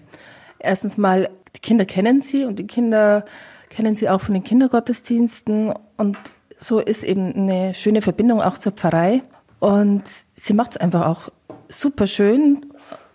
Erstens 0.59 0.97
mal, 0.97 1.29
die 1.55 1.59
Kinder 1.59 1.85
kennen 1.85 2.21
sie 2.21 2.45
und 2.45 2.59
die 2.59 2.67
Kinder 2.67 3.25
kennen 3.69 3.95
sie 3.95 4.09
auch 4.09 4.21
von 4.21 4.33
den 4.33 4.43
Kindergottesdiensten 4.43 5.73
und 5.97 6.17
so 6.57 6.79
ist 6.79 7.03
eben 7.03 7.33
eine 7.33 7.73
schöne 7.73 8.01
Verbindung 8.01 8.41
auch 8.41 8.57
zur 8.57 8.73
Pfarrei 8.73 9.23
und 9.59 10.03
sie 10.35 10.53
macht 10.53 10.71
es 10.71 10.77
einfach 10.77 11.07
auch 11.07 11.29
super 11.69 12.05
schön 12.05 12.65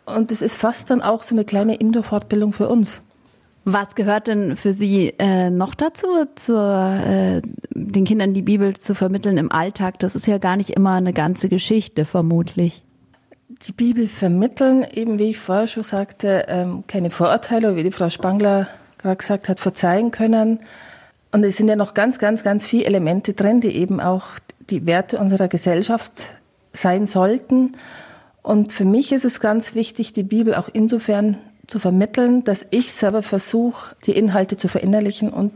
und 0.06 0.32
es 0.32 0.42
ist 0.42 0.56
fast 0.56 0.90
dann 0.90 1.02
auch 1.02 1.22
so 1.22 1.34
eine 1.34 1.44
kleine 1.44 1.76
Indoor-Fortbildung 1.76 2.52
für 2.52 2.68
uns. 2.68 3.02
Was 3.68 3.96
gehört 3.96 4.28
denn 4.28 4.54
für 4.54 4.72
Sie 4.72 5.12
äh, 5.18 5.50
noch 5.50 5.74
dazu, 5.74 6.06
zur, 6.36 7.00
äh, 7.04 7.42
den 7.74 8.04
Kindern 8.04 8.32
die 8.32 8.42
Bibel 8.42 8.76
zu 8.76 8.94
vermitteln 8.94 9.38
im 9.38 9.50
Alltag? 9.50 9.98
Das 9.98 10.14
ist 10.14 10.28
ja 10.28 10.38
gar 10.38 10.56
nicht 10.56 10.70
immer 10.70 10.92
eine 10.92 11.12
ganze 11.12 11.48
Geschichte, 11.48 12.04
vermutlich. 12.04 12.84
Die 13.48 13.72
Bibel 13.72 14.06
vermitteln, 14.06 14.86
eben 14.94 15.18
wie 15.18 15.30
ich 15.30 15.38
vorher 15.40 15.66
schon 15.66 15.82
sagte, 15.82 16.44
ähm, 16.46 16.84
keine 16.86 17.10
Vorurteile, 17.10 17.74
wie 17.74 17.82
die 17.82 17.90
Frau 17.90 18.08
Spangler 18.08 18.68
gerade 18.98 19.16
gesagt 19.16 19.48
hat, 19.48 19.58
verzeihen 19.58 20.12
können. 20.12 20.60
Und 21.32 21.42
es 21.42 21.56
sind 21.56 21.66
ja 21.66 21.74
noch 21.74 21.92
ganz, 21.92 22.20
ganz, 22.20 22.44
ganz 22.44 22.68
viele 22.68 22.84
Elemente 22.84 23.34
drin, 23.34 23.60
die 23.60 23.74
eben 23.74 23.98
auch 23.98 24.26
die 24.70 24.86
Werte 24.86 25.18
unserer 25.18 25.48
Gesellschaft 25.48 26.12
sein 26.72 27.06
sollten. 27.06 27.72
Und 28.42 28.70
für 28.70 28.84
mich 28.84 29.10
ist 29.10 29.24
es 29.24 29.40
ganz 29.40 29.74
wichtig, 29.74 30.12
die 30.12 30.22
Bibel 30.22 30.54
auch 30.54 30.68
insofern 30.72 31.38
zu 31.66 31.78
vermitteln, 31.78 32.44
dass 32.44 32.66
ich 32.70 32.92
selber 32.92 33.22
versuche, 33.22 33.96
die 34.06 34.12
Inhalte 34.12 34.56
zu 34.56 34.68
verinnerlichen 34.68 35.30
und 35.30 35.52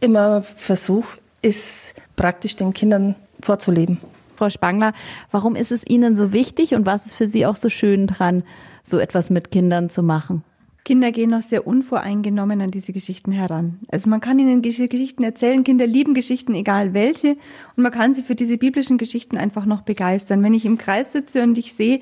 immer 0.00 0.42
versuche, 0.42 1.18
es 1.42 1.94
praktisch 2.16 2.56
den 2.56 2.72
Kindern 2.72 3.14
vorzuleben. 3.40 3.98
Frau 4.36 4.50
Spangler, 4.50 4.92
warum 5.30 5.54
ist 5.54 5.72
es 5.72 5.86
Ihnen 5.86 6.16
so 6.16 6.32
wichtig 6.32 6.74
und 6.74 6.86
was 6.86 7.06
ist 7.06 7.14
für 7.14 7.28
Sie 7.28 7.46
auch 7.46 7.56
so 7.56 7.68
schön 7.68 8.06
dran, 8.06 8.42
so 8.82 8.98
etwas 8.98 9.30
mit 9.30 9.50
Kindern 9.50 9.90
zu 9.90 10.02
machen? 10.02 10.42
Kinder 10.84 11.12
gehen 11.12 11.30
noch 11.30 11.40
sehr 11.40 11.66
unvoreingenommen 11.66 12.60
an 12.60 12.70
diese 12.70 12.92
Geschichten 12.92 13.32
heran. 13.32 13.80
Also 13.88 14.10
man 14.10 14.20
kann 14.20 14.38
ihnen 14.38 14.60
diese 14.60 14.86
Geschichten 14.86 15.24
erzählen, 15.24 15.64
Kinder 15.64 15.86
lieben 15.86 16.12
Geschichten, 16.12 16.54
egal 16.54 16.92
welche, 16.92 17.38
und 17.76 17.82
man 17.82 17.90
kann 17.90 18.12
sie 18.12 18.22
für 18.22 18.34
diese 18.34 18.58
biblischen 18.58 18.98
Geschichten 18.98 19.38
einfach 19.38 19.64
noch 19.64 19.80
begeistern. 19.80 20.42
Wenn 20.42 20.52
ich 20.52 20.66
im 20.66 20.76
Kreis 20.76 21.12
sitze 21.12 21.42
und 21.42 21.56
ich 21.56 21.72
sehe, 21.72 22.00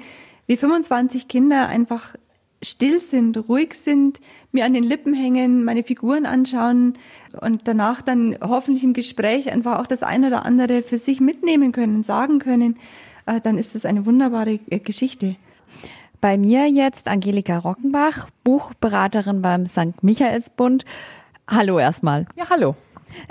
wie 0.48 0.56
25 0.56 1.28
Kinder 1.28 1.68
einfach 1.68 2.16
still 2.62 3.00
sind, 3.00 3.36
ruhig 3.48 3.74
sind, 3.74 4.20
mir 4.52 4.64
an 4.64 4.74
den 4.74 4.84
Lippen 4.84 5.14
hängen, 5.14 5.64
meine 5.64 5.82
Figuren 5.82 6.26
anschauen 6.26 6.94
und 7.40 7.62
danach 7.66 8.02
dann 8.02 8.36
hoffentlich 8.40 8.84
im 8.84 8.92
Gespräch 8.92 9.50
einfach 9.50 9.78
auch 9.78 9.86
das 9.86 10.02
eine 10.02 10.28
oder 10.28 10.44
andere 10.44 10.82
für 10.82 10.98
sich 10.98 11.20
mitnehmen 11.20 11.72
können, 11.72 12.02
sagen 12.02 12.38
können, 12.38 12.76
äh, 13.26 13.40
dann 13.40 13.58
ist 13.58 13.74
das 13.74 13.84
eine 13.84 14.06
wunderbare 14.06 14.60
äh, 14.68 14.78
Geschichte. 14.78 15.36
Bei 16.20 16.38
mir 16.38 16.68
jetzt 16.68 17.08
Angelika 17.08 17.58
Rockenbach, 17.58 18.28
Buchberaterin 18.44 19.42
beim 19.42 19.66
St. 19.66 20.02
Michaelsbund. 20.02 20.84
Hallo 21.50 21.78
erstmal. 21.78 22.26
Ja, 22.36 22.48
hallo. 22.48 22.76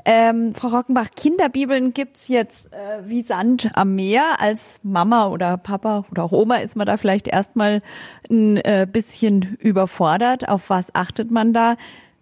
Ähm, 0.06 0.54
Frau 0.56 0.70
Rockenbach, 0.70 1.10
Kinderbibeln 1.16 1.94
gibt's 1.94 2.28
jetzt 2.28 2.74
äh, 2.74 3.00
wie 3.06 3.22
Sand 3.22 3.70
am 3.74 3.96
Meer. 3.96 4.24
Als 4.40 4.80
Mama 4.84 5.28
oder 5.28 5.58
Papa 5.58 6.06
oder 6.12 6.24
auch 6.24 6.32
Oma 6.32 6.58
ist 6.58 6.76
man 6.76 6.88
da 6.88 6.98
vielleicht 6.98 7.28
erstmal 7.28 7.82
ein 8.30 8.58
äh, 8.58 8.88
bisschen 8.92 9.58
überfordert. 9.60 10.48
Auf 10.50 10.70
was 10.70 10.94
achtet 10.96 11.32
man 11.32 11.54
da? 11.54 11.76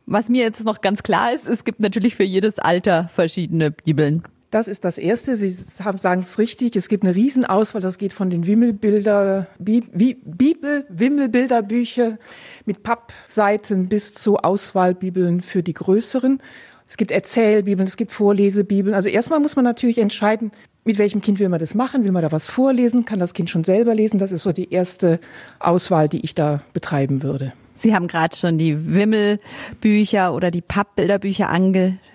Was 0.06 0.30
mir 0.30 0.44
jetzt 0.44 0.66
noch 0.66 0.82
ganz 0.82 1.04
klar 1.04 1.34
ist, 1.34 1.48
es 1.48 1.64
gibt 1.64 1.80
natürlich 1.80 2.16
für 2.16 2.24
jedes 2.24 2.58
Alter 2.58 3.10
verschiedene 3.10 3.72
Bibeln. 3.72 4.24
Das 4.52 4.68
ist 4.68 4.84
das 4.84 4.98
Erste. 4.98 5.36
Sie 5.36 5.50
sagen 5.50 6.22
es 6.22 6.40
richtig. 6.40 6.76
Es 6.76 6.90
gibt 6.90 7.04
eine 7.04 7.14
Riesenauswahl. 7.14 7.82
Das 7.82 8.00
geht 8.00 8.14
von 8.14 8.32
den 8.32 8.48
Wimmelbilder, 8.48 9.46
Bibel, 9.60 10.86
Wimmelbilderbücher 10.90 12.18
mit 12.66 12.82
Pappseiten 12.82 13.90
bis 13.90 14.16
zu 14.16 14.38
Auswahlbibeln 14.38 15.42
für 15.42 15.62
die 15.62 15.74
größeren. 15.74 16.42
Es 16.90 16.98
gibt 16.98 17.12
Erzählbibeln, 17.12 17.88
es 17.88 17.98
gibt 17.98 18.12
Vorlesebibeln. 18.12 18.96
Also 18.96 19.10
erstmal 19.10 19.40
muss 19.40 19.56
man 19.56 19.64
natürlich 19.64 20.00
entscheiden, 20.00 20.52
mit 20.86 20.98
welchem 20.98 21.22
Kind 21.22 21.40
will 21.40 21.48
man 21.48 21.60
das 21.60 21.76
machen? 21.76 22.04
Will 22.04 22.12
man 22.12 22.24
da 22.24 22.32
was 22.32 22.48
vorlesen? 22.48 23.06
Kann 23.06 23.20
das 23.20 23.36
Kind 23.36 23.52
schon 23.52 23.64
selber 23.64 23.94
lesen? 23.94 24.18
Das 24.18 24.32
ist 24.32 24.42
so 24.42 24.52
die 24.52 24.74
erste 24.74 25.20
Auswahl, 25.60 26.10
die 26.10 26.22
ich 26.22 26.34
da 26.34 26.62
betreiben 26.74 27.22
würde. 27.22 27.54
Sie 27.76 27.94
haben 27.94 28.08
gerade 28.08 28.36
schon 28.36 28.58
die 28.58 28.94
Wimmelbücher 28.94 30.34
oder 30.34 30.50
die 30.50 30.62
Pappbilderbücher 30.62 31.50
angesprochen. 31.50 32.09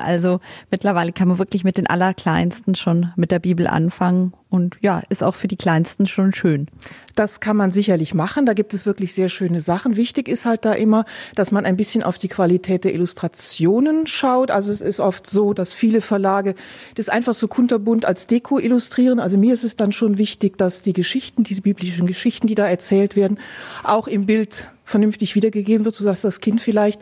Also 0.00 0.40
mittlerweile 0.70 1.12
kann 1.12 1.28
man 1.28 1.38
wirklich 1.38 1.64
mit 1.64 1.76
den 1.76 1.86
Allerkleinsten 1.86 2.74
schon 2.74 3.12
mit 3.16 3.30
der 3.30 3.38
Bibel 3.38 3.66
anfangen. 3.66 4.32
Und 4.48 4.78
ja, 4.80 5.02
ist 5.08 5.22
auch 5.22 5.36
für 5.36 5.46
die 5.46 5.56
Kleinsten 5.56 6.08
schon 6.08 6.34
schön. 6.34 6.66
Das 7.14 7.38
kann 7.38 7.56
man 7.56 7.70
sicherlich 7.70 8.14
machen. 8.14 8.46
Da 8.46 8.52
gibt 8.52 8.74
es 8.74 8.84
wirklich 8.84 9.14
sehr 9.14 9.28
schöne 9.28 9.60
Sachen. 9.60 9.96
Wichtig 9.96 10.26
ist 10.26 10.44
halt 10.44 10.64
da 10.64 10.72
immer, 10.72 11.04
dass 11.36 11.52
man 11.52 11.64
ein 11.64 11.76
bisschen 11.76 12.02
auf 12.02 12.18
die 12.18 12.26
Qualität 12.26 12.82
der 12.82 12.92
Illustrationen 12.92 14.08
schaut. 14.08 14.50
Also 14.50 14.72
es 14.72 14.80
ist 14.80 14.98
oft 14.98 15.28
so, 15.28 15.52
dass 15.54 15.72
viele 15.72 16.00
Verlage 16.00 16.56
das 16.96 17.08
einfach 17.08 17.34
so 17.34 17.46
kunterbunt 17.46 18.04
als 18.04 18.26
Deko 18.26 18.58
illustrieren. 18.58 19.20
Also 19.20 19.38
mir 19.38 19.54
ist 19.54 19.62
es 19.62 19.76
dann 19.76 19.92
schon 19.92 20.18
wichtig, 20.18 20.58
dass 20.58 20.82
die 20.82 20.94
Geschichten, 20.94 21.44
diese 21.44 21.62
biblischen 21.62 22.08
Geschichten, 22.08 22.48
die 22.48 22.56
da 22.56 22.66
erzählt 22.66 23.14
werden, 23.14 23.38
auch 23.84 24.08
im 24.08 24.26
Bild 24.26 24.68
vernünftig 24.84 25.36
wiedergegeben 25.36 25.84
wird, 25.84 25.94
sodass 25.94 26.22
das 26.22 26.40
Kind 26.40 26.60
vielleicht 26.60 27.00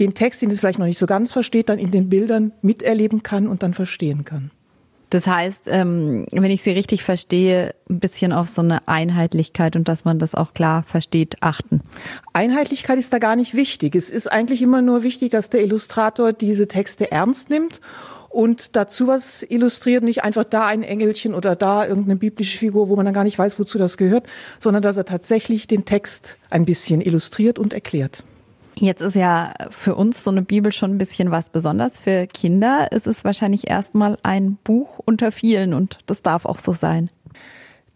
den 0.00 0.14
Text, 0.14 0.42
den 0.42 0.50
es 0.50 0.60
vielleicht 0.60 0.78
noch 0.78 0.86
nicht 0.86 0.98
so 0.98 1.06
ganz 1.06 1.32
versteht, 1.32 1.68
dann 1.68 1.78
in 1.78 1.90
den 1.90 2.08
Bildern 2.08 2.52
miterleben 2.62 3.22
kann 3.22 3.46
und 3.46 3.62
dann 3.62 3.74
verstehen 3.74 4.24
kann. 4.24 4.50
Das 5.10 5.28
heißt, 5.28 5.68
ähm, 5.68 6.26
wenn 6.32 6.50
ich 6.50 6.62
Sie 6.62 6.72
richtig 6.72 7.04
verstehe, 7.04 7.74
ein 7.88 8.00
bisschen 8.00 8.32
auf 8.32 8.48
so 8.48 8.62
eine 8.62 8.88
Einheitlichkeit 8.88 9.76
und 9.76 9.86
dass 9.86 10.04
man 10.04 10.18
das 10.18 10.34
auch 10.34 10.54
klar 10.54 10.82
versteht, 10.88 11.36
achten. 11.40 11.82
Einheitlichkeit 12.32 12.98
ist 12.98 13.12
da 13.12 13.18
gar 13.18 13.36
nicht 13.36 13.54
wichtig. 13.54 13.94
Es 13.94 14.10
ist 14.10 14.26
eigentlich 14.26 14.60
immer 14.60 14.82
nur 14.82 15.04
wichtig, 15.04 15.30
dass 15.30 15.50
der 15.50 15.62
Illustrator 15.62 16.32
diese 16.32 16.66
Texte 16.66 17.12
ernst 17.12 17.48
nimmt 17.48 17.80
und 18.28 18.74
dazu 18.74 19.06
was 19.06 19.44
illustriert, 19.48 20.02
nicht 20.02 20.24
einfach 20.24 20.42
da 20.42 20.66
ein 20.66 20.82
Engelchen 20.82 21.34
oder 21.34 21.54
da 21.54 21.86
irgendeine 21.86 22.16
biblische 22.16 22.58
Figur, 22.58 22.88
wo 22.88 22.96
man 22.96 23.04
dann 23.04 23.14
gar 23.14 23.22
nicht 23.22 23.38
weiß, 23.38 23.56
wozu 23.60 23.78
das 23.78 23.96
gehört, 23.96 24.26
sondern 24.58 24.82
dass 24.82 24.96
er 24.96 25.04
tatsächlich 25.04 25.68
den 25.68 25.84
Text 25.84 26.38
ein 26.50 26.64
bisschen 26.64 27.00
illustriert 27.00 27.60
und 27.60 27.72
erklärt. 27.72 28.24
Jetzt 28.76 29.00
ist 29.00 29.14
ja 29.14 29.54
für 29.70 29.94
uns 29.94 30.24
so 30.24 30.30
eine 30.30 30.42
Bibel 30.42 30.72
schon 30.72 30.92
ein 30.92 30.98
bisschen 30.98 31.30
was 31.30 31.50
Besonderes. 31.50 32.00
Für 32.00 32.26
Kinder 32.26 32.90
ist 32.90 33.06
es 33.06 33.24
wahrscheinlich 33.24 33.68
erstmal 33.70 34.18
ein 34.22 34.56
Buch 34.64 34.98
unter 35.04 35.30
vielen 35.30 35.74
und 35.74 35.98
das 36.06 36.22
darf 36.22 36.44
auch 36.44 36.58
so 36.58 36.72
sein. 36.72 37.10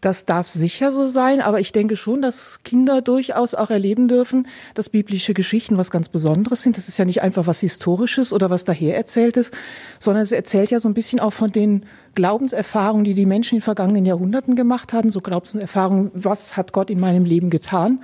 Das 0.01 0.25
darf 0.25 0.47
sicher 0.47 0.93
so 0.93 1.05
sein, 1.07 1.41
aber 1.41 1.59
ich 1.59 1.73
denke 1.73 1.97
schon, 1.97 2.21
dass 2.21 2.63
Kinder 2.63 3.01
durchaus 3.01 3.53
auch 3.53 3.69
erleben 3.69 4.07
dürfen, 4.07 4.47
dass 4.73 4.87
biblische 4.87 5.33
Geschichten 5.33 5.77
was 5.77 5.91
ganz 5.91 6.07
Besonderes 6.07 6.61
sind. 6.61 6.77
Das 6.77 6.87
ist 6.87 6.97
ja 6.97 7.03
nicht 7.03 7.21
einfach 7.21 7.47
was 7.47 7.59
Historisches 7.59 8.31
oder 8.31 8.49
was 8.49 8.63
daher 8.63 8.95
erzähltes, 8.95 9.51
sondern 9.99 10.23
es 10.23 10.31
erzählt 10.31 10.71
ja 10.71 10.79
so 10.79 10.87
ein 10.87 10.93
bisschen 10.93 11.19
auch 11.19 11.33
von 11.33 11.51
den 11.51 11.85
Glaubenserfahrungen, 12.15 13.03
die 13.03 13.13
die 13.13 13.25
Menschen 13.25 13.55
in 13.55 13.59
den 13.59 13.65
vergangenen 13.65 14.05
Jahrhunderten 14.05 14.55
gemacht 14.55 14.93
haben. 14.93 15.11
So 15.11 15.19
Glaubenserfahrungen, 15.19 16.11
was 16.13 16.55
hat 16.55 16.71
Gott 16.71 16.89
in 16.89 17.01
meinem 17.01 17.25
Leben 17.25 17.49
getan? 17.49 18.01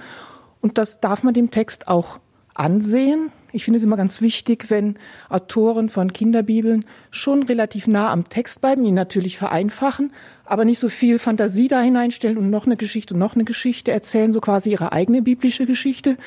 Und 0.59 0.77
das 0.77 0.99
darf 0.99 1.23
man 1.23 1.33
dem 1.33 1.49
Text 1.49 1.87
auch 1.87 2.19
ansehen. 2.55 3.31
Ich 3.51 3.63
finde 3.63 3.77
es 3.77 3.83
immer 3.83 3.97
ganz 3.97 4.21
wichtig, 4.21 4.69
wenn 4.69 4.97
Autoren 5.29 5.87
von 5.87 6.11
Kinderbibeln 6.11 6.83
schon 7.11 7.43
relativ 7.43 7.87
nah 7.87 8.11
am 8.11 8.27
Text 8.27 8.61
bleiben, 8.61 8.83
ihn 8.83 8.95
natürlich 8.95 9.37
vereinfachen, 9.37 10.11
aber 10.45 10.65
nicht 10.65 10.79
so 10.79 10.89
viel 10.89 11.19
Fantasie 11.19 11.67
da 11.67 11.81
hineinstellen 11.81 12.37
und 12.37 12.49
noch 12.49 12.65
eine 12.65 12.75
Geschichte 12.75 13.13
und 13.13 13.19
noch 13.19 13.35
eine 13.35 13.45
Geschichte 13.45 13.91
erzählen, 13.91 14.31
so 14.31 14.41
quasi 14.41 14.71
ihre 14.71 14.91
eigene 14.91 15.21
biblische 15.21 15.65
Geschichte, 15.65 16.17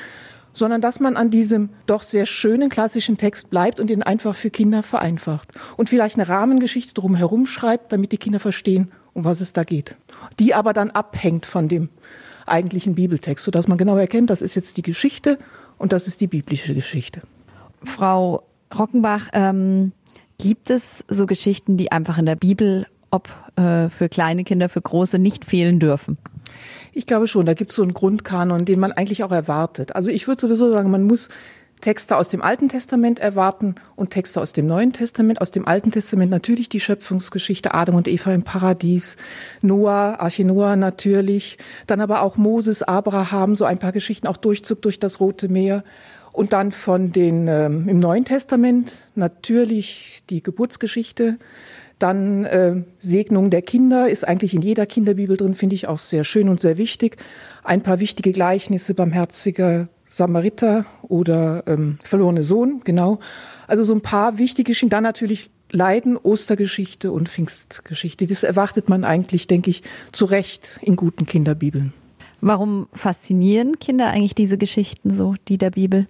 sondern 0.53 0.81
dass 0.81 0.99
man 0.99 1.17
an 1.17 1.29
diesem 1.29 1.69
doch 1.85 2.03
sehr 2.03 2.25
schönen 2.25 2.69
klassischen 2.69 3.17
Text 3.17 3.49
bleibt 3.49 3.79
und 3.79 3.91
ihn 3.91 4.03
einfach 4.03 4.35
für 4.35 4.49
Kinder 4.49 4.81
vereinfacht 4.81 5.49
und 5.77 5.89
vielleicht 5.89 6.15
eine 6.15 6.27
Rahmengeschichte 6.27 6.93
drumherum 6.93 7.45
schreibt, 7.45 7.91
damit 7.91 8.11
die 8.11 8.17
Kinder 8.17 8.39
verstehen, 8.39 8.91
um 9.13 9.23
was 9.23 9.41
es 9.41 9.53
da 9.53 9.63
geht. 9.63 9.95
Die 10.39 10.53
aber 10.53 10.73
dann 10.73 10.91
abhängt 10.91 11.45
von 11.45 11.67
dem 11.67 11.89
eigentlichen 12.47 12.95
Bibeltext, 12.95 13.45
sodass 13.45 13.67
man 13.67 13.77
genau 13.77 13.97
erkennt, 13.97 14.31
das 14.31 14.41
ist 14.41 14.55
jetzt 14.55 14.77
die 14.77 14.81
Geschichte 14.81 15.37
und 15.79 15.91
das 15.91 16.07
ist 16.07 16.21
die 16.21 16.27
biblische 16.27 16.75
Geschichte. 16.75 17.21
Frau 17.83 18.43
Rockenbach, 18.77 19.29
ähm, 19.33 19.93
gibt 20.37 20.69
es 20.69 21.03
so 21.07 21.25
Geschichten, 21.25 21.77
die 21.77 21.91
einfach 21.91 22.17
in 22.17 22.25
der 22.25 22.35
Bibel, 22.35 22.85
ob 23.09 23.29
äh, 23.55 23.89
für 23.89 24.09
kleine 24.09 24.43
Kinder, 24.43 24.69
für 24.69 24.81
große, 24.81 25.17
nicht 25.17 25.45
fehlen 25.45 25.79
dürfen? 25.79 26.17
Ich 26.93 27.05
glaube 27.05 27.27
schon, 27.27 27.45
da 27.45 27.53
gibt 27.53 27.71
es 27.71 27.75
so 27.75 27.83
einen 27.83 27.93
Grundkanon, 27.93 28.65
den 28.65 28.79
man 28.79 28.91
eigentlich 28.91 29.23
auch 29.23 29.31
erwartet. 29.31 29.95
Also 29.95 30.11
ich 30.11 30.27
würde 30.27 30.41
sowieso 30.41 30.71
sagen, 30.71 30.91
man 30.91 31.03
muss 31.03 31.29
Texte 31.81 32.17
aus 32.17 32.29
dem 32.29 32.41
Alten 32.41 32.67
Testament 32.67 33.19
erwarten 33.19 33.75
und 33.95 34.11
Texte 34.11 34.41
aus 34.41 34.51
dem 34.53 34.65
Neuen 34.65 34.91
Testament. 34.91 35.39
Aus 35.39 35.51
dem 35.51 35.67
Alten 35.67 35.91
Testament 35.91 36.29
natürlich 36.29 36.67
die 36.67 36.79
Schöpfungsgeschichte 36.79 37.73
Adam 37.73 37.95
und 37.95 38.07
Eva 38.07 38.33
im 38.33 38.43
Paradies, 38.43 39.15
Noah, 39.61 40.17
Arche 40.19 40.43
Noah 40.43 40.75
natürlich, 40.75 41.57
dann 41.87 42.01
aber 42.01 42.21
auch 42.21 42.35
Moses, 42.35 42.83
Abraham, 42.83 43.55
so 43.55 43.65
ein 43.65 43.79
paar 43.79 43.93
Geschichten, 43.93 44.27
auch 44.27 44.37
Durchzug 44.37 44.81
durch 44.81 44.99
das 44.99 45.19
Rote 45.19 45.47
Meer. 45.47 45.83
Und 46.31 46.53
dann 46.53 46.71
von 46.71 47.11
den 47.11 47.47
ähm, 47.47 47.89
im 47.89 47.99
Neuen 47.99 48.23
Testament 48.23 48.93
natürlich 49.15 50.23
die 50.29 50.43
Geburtsgeschichte, 50.43 51.37
dann 51.97 52.45
äh, 52.45 52.75
Segnung 52.99 53.49
der 53.49 53.61
Kinder 53.61 54.09
ist 54.09 54.25
eigentlich 54.25 54.53
in 54.53 54.61
jeder 54.61 54.85
Kinderbibel 54.85 55.35
drin, 55.35 55.53
finde 55.53 55.75
ich 55.75 55.87
auch 55.87 55.99
sehr 55.99 56.23
schön 56.23 56.47
und 56.47 56.61
sehr 56.61 56.77
wichtig. 56.77 57.17
Ein 57.63 57.83
paar 57.83 57.99
wichtige 57.99 58.31
Gleichnisse, 58.31 58.93
barmherziger 58.93 59.89
Samariter 60.09 60.85
oder 61.03 61.63
ähm, 61.67 61.99
verlorene 62.03 62.43
Sohn, 62.43 62.81
genau. 62.83 63.19
Also 63.67 63.83
so 63.83 63.93
ein 63.93 64.01
paar 64.01 64.37
wichtige 64.37 64.71
Geschichten. 64.71 64.89
Dann 64.89 65.03
natürlich 65.03 65.51
Leiden, 65.71 66.17
Ostergeschichte 66.17 67.11
und 67.11 67.29
Pfingstgeschichte. 67.29 68.25
Das 68.25 68.43
erwartet 68.43 68.89
man 68.89 69.03
eigentlich, 69.03 69.47
denke 69.47 69.69
ich, 69.69 69.83
zu 70.11 70.25
Recht 70.25 70.79
in 70.81 70.95
guten 70.95 71.25
Kinderbibeln. 71.25 71.93
Warum 72.41 72.87
faszinieren 72.93 73.79
Kinder 73.79 74.07
eigentlich 74.07 74.35
diese 74.35 74.57
Geschichten 74.57 75.13
so, 75.13 75.35
die 75.47 75.57
der 75.57 75.71
Bibel? 75.71 76.05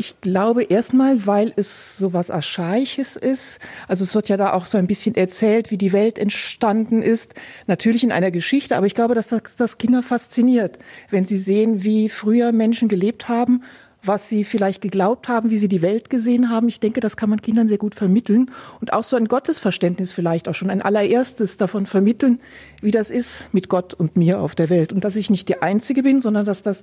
Ich 0.00 0.20
glaube 0.20 0.62
erstmal, 0.62 1.26
weil 1.26 1.52
es 1.56 1.98
so 1.98 2.12
was 2.12 2.30
Archaisches 2.30 3.16
ist. 3.16 3.58
Also 3.88 4.04
es 4.04 4.14
wird 4.14 4.28
ja 4.28 4.36
da 4.36 4.52
auch 4.52 4.66
so 4.66 4.78
ein 4.78 4.86
bisschen 4.86 5.16
erzählt, 5.16 5.72
wie 5.72 5.76
die 5.76 5.92
Welt 5.92 6.18
entstanden 6.18 7.02
ist. 7.02 7.34
Natürlich 7.66 8.04
in 8.04 8.12
einer 8.12 8.30
Geschichte, 8.30 8.76
aber 8.76 8.86
ich 8.86 8.94
glaube, 8.94 9.16
dass 9.16 9.28
das, 9.28 9.56
das 9.56 9.76
Kinder 9.76 10.04
fasziniert, 10.04 10.78
wenn 11.10 11.24
sie 11.24 11.36
sehen, 11.36 11.82
wie 11.82 12.08
früher 12.08 12.52
Menschen 12.52 12.86
gelebt 12.86 13.28
haben, 13.28 13.64
was 14.02 14.28
sie 14.28 14.44
vielleicht 14.44 14.80
geglaubt 14.80 15.28
haben, 15.28 15.50
wie 15.50 15.58
sie 15.58 15.68
die 15.68 15.82
Welt 15.82 16.10
gesehen 16.10 16.50
haben. 16.50 16.68
Ich 16.68 16.80
denke, 16.80 17.00
das 17.00 17.16
kann 17.16 17.30
man 17.30 17.42
Kindern 17.42 17.68
sehr 17.68 17.78
gut 17.78 17.94
vermitteln 17.94 18.50
und 18.80 18.92
auch 18.92 19.02
so 19.02 19.16
ein 19.16 19.26
Gottesverständnis 19.26 20.12
vielleicht 20.12 20.48
auch 20.48 20.54
schon 20.54 20.70
ein 20.70 20.82
allererstes 20.82 21.56
davon 21.56 21.86
vermitteln, 21.86 22.40
wie 22.80 22.90
das 22.90 23.10
ist 23.10 23.52
mit 23.52 23.68
Gott 23.68 23.94
und 23.94 24.16
mir 24.16 24.40
auf 24.40 24.54
der 24.54 24.70
Welt 24.70 24.92
und 24.92 25.04
dass 25.04 25.16
ich 25.16 25.30
nicht 25.30 25.48
die 25.48 25.60
Einzige 25.62 26.02
bin, 26.02 26.20
sondern 26.20 26.44
dass 26.44 26.62
das 26.62 26.82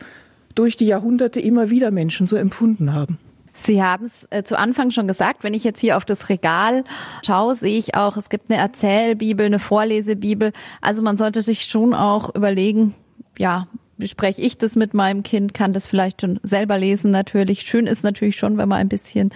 durch 0.54 0.78
die 0.78 0.88
Jahrhunderte 0.88 1.40
immer 1.40 1.70
wieder 1.70 1.92
Menschen 1.92 2.28
so 2.28 2.36
empfunden 2.36 2.94
haben. 2.94 3.18
Sie 3.58 3.82
haben 3.82 4.06
es 4.06 4.28
äh, 4.32 4.44
zu 4.44 4.60
Anfang 4.60 4.92
schon 4.92 5.08
gesagt, 5.08 5.44
wenn 5.44 5.54
ich 5.54 5.64
jetzt 5.64 5.80
hier 5.80 5.96
auf 5.96 6.04
das 6.04 6.28
Regal 6.28 6.84
schaue, 7.26 7.56
sehe 7.56 7.78
ich 7.78 7.96
auch, 7.96 8.18
es 8.18 8.30
gibt 8.30 8.52
eine 8.52 8.60
Erzählbibel, 8.60 9.46
eine 9.46 9.60
Vorlesebibel. 9.60 10.52
Also 10.82 11.02
man 11.02 11.16
sollte 11.16 11.42
sich 11.42 11.66
schon 11.66 11.94
auch 11.94 12.36
überlegen, 12.36 12.94
ja, 13.38 13.68
bespreche 13.98 14.42
ich 14.42 14.58
das 14.58 14.76
mit 14.76 14.94
meinem 14.94 15.24
Kind, 15.24 15.54
kann 15.54 15.74
das 15.74 15.88
vielleicht 15.88 16.22
schon 16.22 16.40
selber 16.44 16.78
lesen 16.78 17.12
natürlich. 17.12 17.62
Schön 17.62 17.88
ist 17.88 18.04
natürlich 18.04 18.36
schon, 18.36 18.58
wenn 18.58 18.70
man 18.70 18.80
ein 18.80 18.90
bisschen 18.90 19.32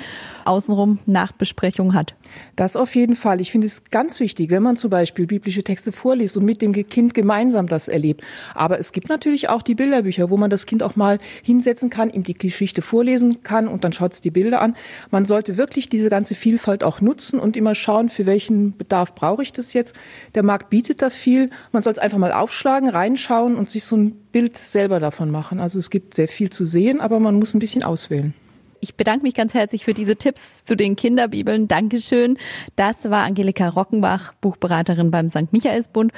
außenrum 0.46 1.00
Nachbesprechung 1.06 1.94
hat. 1.94 2.16
Das 2.56 2.76
auf 2.76 2.96
jeden 2.96 3.16
Fall. 3.16 3.42
Ich 3.42 3.52
finde 3.52 3.68
es 3.68 3.84
ganz 3.86 4.20
wichtig, 4.20 4.50
wenn 4.50 4.64
man 4.64 4.78
zum 4.78 4.90
Beispiel 4.90 5.28
biblische 5.28 5.64
Texte 5.64 5.92
vorliest 5.92 6.38
und 6.38 6.46
mit 6.46 6.62
dem 6.62 6.74
Kind 6.74 7.14
gemeinsam 7.14 7.68
das 7.68 7.88
erlebt. 7.88 8.22
Aber 8.54 8.80
es 8.80 8.92
gibt 8.92 9.10
natürlich 9.10 9.50
auch 9.50 9.62
die 9.62 9.76
Bilderbücher, 9.76 10.30
wo 10.30 10.38
man 10.38 10.50
das 10.50 10.66
Kind 10.66 10.84
auch 10.84 10.96
mal 10.96 11.20
hinsetzen 11.44 11.90
kann, 11.90 12.10
ihm 12.10 12.24
die 12.24 12.34
Geschichte 12.34 12.82
vorlesen 12.82 13.44
kann 13.44 13.68
und 13.68 13.84
dann 13.84 13.94
schaut 13.94 14.14
es 14.14 14.22
die 14.22 14.32
Bilder 14.32 14.62
an. 14.62 14.76
Man 15.12 15.26
sollte 15.26 15.58
wirklich 15.58 15.90
diese 15.90 16.10
ganze 16.10 16.36
Vielfalt 16.36 16.84
auch 16.84 17.02
nutzen 17.02 17.40
und 17.40 17.56
immer 17.56 17.76
schauen, 17.76 18.10
für 18.10 18.26
welchen 18.26 18.78
Bedarf 18.78 19.16
brauche 19.16 19.44
ich 19.44 19.54
das 19.54 19.74
jetzt. 19.74 19.96
Der 20.36 20.44
Markt 20.44 20.70
bietet 20.70 21.02
da 21.02 21.10
viel. 21.10 21.50
Man 21.72 21.82
soll 21.82 21.94
es 21.94 22.00
einfach 22.00 22.18
mal 22.18 22.32
aufschlagen, 22.32 22.90
reinschauen 22.90 23.56
und 23.56 23.70
sich 23.70 23.84
so 23.84 23.96
ein 23.96 24.12
Bild 24.32 24.58
selber 24.58 25.00
davon 25.00 25.32
machen. 25.32 25.60
Also 25.60 25.80
es 25.80 25.90
gibt 25.90 26.16
sehr 26.16 26.28
viel 26.28 26.50
zu 26.50 26.66
sehen, 26.66 27.02
aber 27.02 27.20
man 27.20 27.36
muss 27.36 27.54
ein 27.54 27.60
bisschen 27.60 27.84
auswählen. 27.84 28.34
Ich 28.82 28.96
bedanke 28.96 29.24
mich 29.24 29.34
ganz 29.34 29.54
herzlich 29.54 29.84
für 29.84 29.94
diese 29.94 30.16
Tipps 30.16 30.64
zu 30.64 30.76
den 30.76 30.96
Kinderbibeln. 30.96 31.68
Dankeschön. 31.68 32.38
Das 32.76 33.10
war 33.10 33.24
Angelika 33.24 33.68
Rockenbach, 33.68 34.34
Buchberaterin 34.40 35.12
beim 35.12 35.30
St. 35.30 35.52
Michaelsbund. 35.52 36.14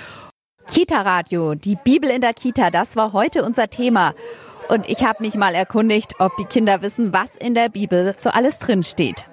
Kita 0.67 1.01
Radio, 1.01 1.55
die 1.55 1.75
Bibel 1.75 2.09
in 2.09 2.21
der 2.21 2.33
Kita, 2.33 2.69
das 2.69 2.95
war 2.95 3.13
heute 3.13 3.43
unser 3.43 3.69
Thema. 3.69 4.13
Und 4.69 4.87
ich 4.87 5.03
habe 5.03 5.23
mich 5.23 5.35
mal 5.35 5.55
erkundigt, 5.55 6.13
ob 6.19 6.37
die 6.37 6.45
Kinder 6.45 6.81
wissen, 6.83 7.11
was 7.13 7.35
in 7.35 7.55
der 7.55 7.69
Bibel 7.69 8.13
so 8.17 8.29
alles 8.29 8.59
drin 8.59 8.83
steht. 8.83 9.25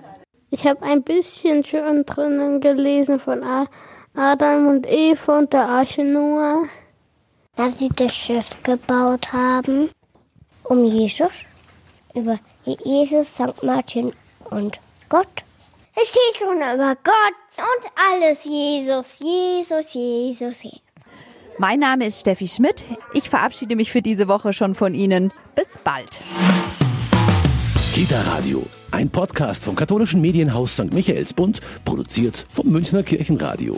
Ich 0.51 0.67
habe 0.67 0.83
ein 0.83 1.03
bisschen 1.03 1.63
schon 1.65 2.07
drinnen 2.07 2.61
gelesen 2.61 3.21
von 3.21 3.43
Adam 4.15 4.67
und 4.69 4.87
Eva 4.89 5.39
und 5.39 5.53
der 5.53 5.69
Arche 5.69 6.03
Noah. 6.03 6.65
Dass 7.57 7.79
sie 7.79 7.91
das 7.95 8.15
Schiff 8.15 8.63
gebaut 8.63 9.33
haben, 9.33 9.91
um 10.65 10.85
Jesus 10.85 11.33
über 12.15 12.39
Jesus, 12.85 13.29
St. 13.29 13.63
Martin 13.63 14.13
und 14.51 14.81
Gott. 15.09 15.27
Es 16.01 16.09
steht 16.09 16.39
schon 16.39 16.57
über 16.57 16.97
Gott 17.03 17.15
und 17.57 17.91
alles 18.13 18.45
Jesus, 18.45 19.19
Jesus, 19.19 19.95
Jesus, 19.95 20.63
Jesus. 20.63 20.81
Mein 21.59 21.81
Name 21.81 22.07
ist 22.07 22.21
Steffi 22.21 22.47
Schmidt. 22.47 22.85
Ich 23.15 23.29
verabschiede 23.29 23.75
mich 23.75 23.91
für 23.91 24.01
diese 24.01 24.29
Woche 24.29 24.53
schon 24.53 24.77
von 24.77 24.95
Ihnen. 24.95 25.33
Bis 25.57 25.79
bald. 25.83 26.21
Kita 27.95 28.21
Radio, 28.23 28.65
ein 28.93 29.11
Podcast 29.11 29.65
vom 29.65 29.75
katholischen 29.75 30.21
Medienhaus 30.21 30.75
St. 30.75 30.93
Michaelsbund, 30.93 31.61
produziert 31.85 32.47
vom 32.49 32.69
Münchner 32.69 33.03
Kirchenradio. 33.03 33.77